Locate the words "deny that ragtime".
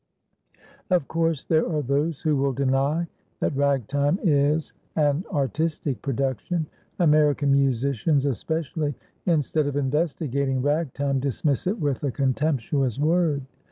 2.53-4.17